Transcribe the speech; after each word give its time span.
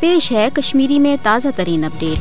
پیش 0.00 0.32
ہے 0.32 0.48
کشمیری 0.54 0.98
میں 0.98 1.16
تازہ 1.22 1.48
ترین 1.56 1.84
اپڈیٹ۔ 1.84 2.18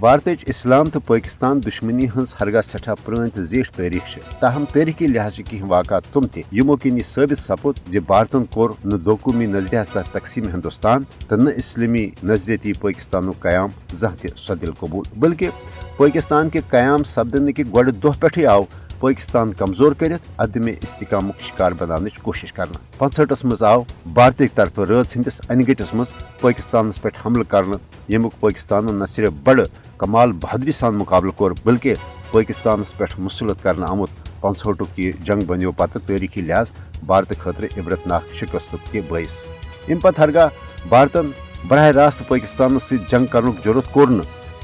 بھارت 0.00 0.28
اسلام 0.46 0.90
تو 0.90 1.00
پاکستان 1.00 1.60
دشمنی 1.62 2.06
ہز 2.06 2.34
ہرگاہ 2.40 2.60
سٹھا 2.60 2.94
پران 2.94 3.30
تو 3.30 3.42
زیٹھ 3.42 3.72
تاریخ 3.72 4.18
تاہم 4.40 4.64
تاریخی 4.72 5.06
لحاظ 5.06 5.40
کی 5.50 5.62
واقعات 5.62 6.02
تم 6.12 6.20
تمو 6.20 6.76
کن 6.76 6.98
یہ 6.98 7.02
ثابت 7.02 7.38
سپد 7.38 7.90
زِ 7.90 7.98
بھارتن 8.06 8.44
کور 8.44 8.70
نہ 8.84 8.96
دوقومی 8.96 9.46
نظریہ 9.46 9.80
تحت 9.92 10.12
تقسیم 10.12 10.48
ہندوستان 10.48 11.02
تو 11.28 11.36
نہ 11.36 11.50
اسلامی 11.56 12.10
نظریتی 12.22 12.72
پاکستان 12.72 13.30
قیام 13.40 13.68
زہ 13.92 14.06
تہ 14.20 14.26
سو 14.36 14.54
قبول۔ 14.78 15.04
بلکہ 15.16 15.50
پاکستان 15.96 16.48
کے 16.48 16.60
قیام 16.70 17.02
سپدن 17.02 17.52
کہ 17.52 17.64
گۄڈٕ 17.74 17.92
دۄہ 18.02 18.20
پٮ۪ٹھٕے 18.20 18.46
آو۔ 18.46 18.62
پاکستان 19.04 19.52
کمزور 19.52 19.92
کرت 19.92 20.40
عدم 20.40 20.66
استحکام 20.82 21.30
شکار 21.40 21.72
بنانے 21.78 22.10
کوشش 22.22 22.52
کرنا 22.52 22.78
پنسٹس 22.98 23.44
مز 23.44 23.62
آو 23.62 23.82
بھارت 24.14 24.40
طرف 24.54 24.78
رٲژ 24.80 25.16
ہندس 25.16 25.40
ان 25.50 25.64
گٹس 25.68 25.92
مز 25.94 26.12
پاکستانس 26.40 27.00
پہ 27.02 27.08
حملہ 27.24 27.42
کرنا 27.48 27.76
یمیک 28.08 28.40
پاکستان 28.40 28.86
نہ 28.98 29.04
صرف 29.06 29.32
بڑ 29.44 29.60
کمال 29.96 30.32
بہادری 30.42 30.72
سان 30.72 30.94
مقابلہ 30.98 31.30
کور 31.36 31.52
بلکہ 31.64 31.94
پاکستانس 32.32 32.96
پہ 32.96 33.04
مسلط 33.18 33.62
کرنا 33.62 33.86
آمت 33.86 34.30
پنسٹک 34.40 34.98
یہ 35.00 35.12
جنگ 35.24 35.44
بنو 35.46 35.72
پتہ 35.72 35.98
تاریخی 36.06 36.42
لحاظ 36.42 36.70
بھارت 37.06 37.32
خاطر 37.40 37.64
عبرت 37.78 38.06
ناک 38.06 38.34
شکست 38.34 38.74
تہ 38.84 39.00
باعث 39.08 39.42
ام 39.88 39.98
پتہ 39.98 40.20
ہرگاہ 40.20 40.48
بھارتن 40.88 41.30
براہ 41.68 41.90
راست 41.92 42.28
پاکستان 42.28 42.78
ست 42.78 43.10
جنگ 43.10 43.26
کرنک 43.26 43.64
ضرورت 43.64 43.92
کور 43.92 44.08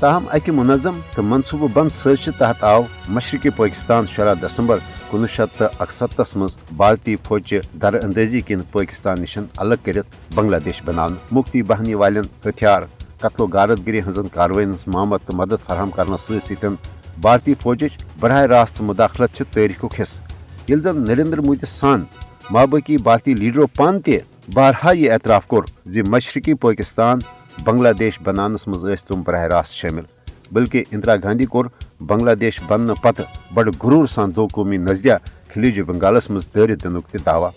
تاہم 0.01 0.27
اکہ 0.33 0.53
منظم 0.53 0.99
تو 1.15 1.23
منصوبہ 1.23 1.67
بند 1.73 1.91
سازش 1.93 2.29
تحت 2.39 2.63
آو 2.65 2.83
مشرقی 3.09 3.51
پاکستان 3.57 4.05
شرح 4.15 4.35
دسمبر 4.43 4.79
کنوہ 5.11 5.27
شیت 5.27 5.59
تو 5.59 5.65
اکستس 5.79 6.37
مز 6.37 6.57
بھارتی 6.77 7.17
فوجی 7.27 7.59
در 7.83 7.95
اندازی 8.05 8.41
کن 8.41 8.61
پاکستان 8.73 9.21
نشن 9.21 9.45
الگ 9.57 9.83
کرت 9.85 10.35
بنگلہ 10.35 10.57
دیش 10.65 10.83
بنا 10.85 11.07
مفتی 11.33 11.63
بہنی 11.63 11.95
والن 11.95 12.27
ہتھیار، 12.47 12.83
قتل 13.21 13.43
و 13.43 13.47
غارت 13.47 13.87
گری 13.87 14.01
ہن 14.01 14.29
کاروائن 14.33 14.73
ہز 14.73 14.85
تو 15.27 15.37
مدد 15.37 15.67
فراہم 15.67 15.91
کرنے 15.97 16.39
ستن 16.41 16.75
بھارتی 17.21 17.55
فوجچ 17.63 17.99
براہ 18.21 18.45
راست 18.53 18.81
مداخلت 18.81 19.43
تاریخ 19.53 19.85
حصہ۔ 20.01 20.21
یل 20.69 20.81
زن 20.83 21.03
نریندر 21.09 21.41
مودی 21.41 21.67
سان 21.67 22.05
مابقی 22.51 22.97
بھارتی 23.03 23.35
لیڈرو 23.35 23.67
پان 23.77 24.01
تہ 24.01 24.19
بارہا 24.55 24.93
یہ 24.93 25.13
اعتراف 25.13 25.47
کور 25.47 25.65
زی 25.87 26.03
مشرقی 26.03 26.55
پاکستان 26.55 27.19
بنگلہ 27.65 27.89
دیش 27.99 28.19
بنانس 28.25 28.67
مز 28.69 28.85
تم 29.09 29.23
براہ 29.23 29.45
راست 29.49 29.75
شامل 29.75 30.05
بلکہ 30.53 30.85
اندرا 30.93 31.17
گاندھی 31.25 31.47
کور 31.47 31.65
بنگلہ 32.01 32.35
دیش 32.41 32.61
بننے 32.69 32.95
پتہ 33.03 33.23
بڑ 33.55 33.69
غرور 33.83 34.07
سان 34.07 34.31
دو 34.37 34.47
قومی 34.53 34.77
نظریہ 34.77 35.13
خلیج 35.55 35.81
بنگالس 35.87 36.31
مز 36.31 36.47
دارت 36.55 36.85
دنک 36.85 37.09
تہ 37.13 37.19
دعوی۔ 37.27 37.51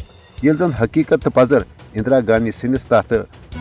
یل 0.43 0.57
زن 0.57 0.71
حقیقت 0.81 1.27
پذر 1.33 1.63
اندرا 1.95 2.19
گاندھی 2.27 2.51
سندس 2.51 2.85
تحت 2.87 3.13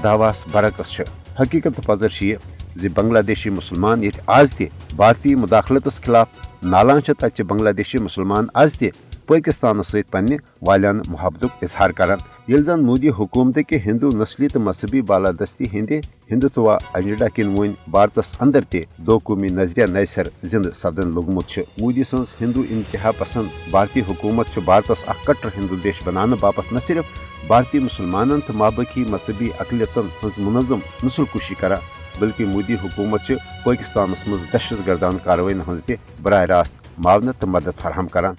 دعواس 0.02 0.44
برعکس 0.52 1.00
حقیقت 1.40 1.80
پذر 1.86 2.22
یہ 2.22 2.36
زی 2.76 2.88
بنگلہ 2.88 3.18
دیشی 3.26 3.50
مسلمان 3.50 4.04
یت 4.04 4.20
آز 4.26 4.52
تہ 4.56 4.64
بھارتی 4.96 5.34
مداخلتس 5.34 6.00
خلاف 6.02 6.28
نالان 6.62 7.00
تتہ 7.00 7.42
بنگلہ 7.42 7.70
دیشی 7.78 7.98
مسلمان 7.98 8.46
آز 8.54 8.76
تہ 8.78 8.84
پاکستان 9.27 9.83
ست 9.83 10.11
پنہ 10.11 10.34
والان 10.67 11.01
محبت 11.09 11.62
اظہار 11.62 11.91
کران۔ 11.97 12.19
یل 12.48 12.65
زن 12.65 12.83
مودی 12.84 13.09
حکومت 13.09 13.59
کے 13.69 13.78
ہندو 13.84 14.09
نسلی 14.19 14.48
تو 14.48 14.61
مذہبی 14.61 15.03
بالادستی 15.11 15.67
ہند 15.73 15.92
ہندوتوا 16.31 16.77
ایجنڈا 16.95 17.28
کن 17.34 17.55
ون 17.59 17.73
بھارتس 17.91 18.34
اندر 18.41 18.65
تہ 18.70 18.77
دو 19.06 19.19
قومی 19.25 19.48
نظریہ 19.48 19.87
نئے 19.87 20.06
سر 20.06 20.28
زند 20.43 20.67
سپدن 20.75 21.09
لوگمت 21.15 21.59
مودی 21.81 22.05
سنز 22.11 22.33
ہندو 22.41 22.62
انتہا 22.70 23.11
پسند 23.19 23.70
بھارتی 23.70 24.00
حکومت 24.09 24.59
بھارتس 24.65 25.05
اخ 25.06 25.25
کٹر 25.25 25.48
ہندو 25.56 25.77
دیش 25.84 26.03
بنانے 26.05 26.37
باپت 26.41 26.73
نہ 26.73 26.78
صرف 26.78 27.19
بھارتی 27.47 27.78
مسلمان 27.78 28.41
تو 28.47 28.53
مابقی 28.53 29.05
مذہبی 29.11 29.50
اقلیتن 29.61 30.09
ہز 30.25 30.39
منظم 30.39 30.78
نسل 31.05 31.25
کشی 31.34 31.55
کران، 31.61 31.81
بلکہ 32.19 32.47
مودی 32.47 32.75
حکومت 32.75 33.31
پاکستانس 33.65 34.28
مز 34.28 34.45
دہشت 34.53 34.87
گردان 34.87 35.19
کاروائین 35.25 35.61
ہز 35.69 35.84
تہ 35.84 35.93
براہ 36.23 36.45
راست 36.45 36.75
معاونت 36.98 37.41
تو 37.41 37.47
مدد 37.47 37.81
فراہم 37.81 38.09
کران۔ 38.09 38.34